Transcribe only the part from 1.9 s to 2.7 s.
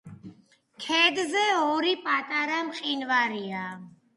პატარა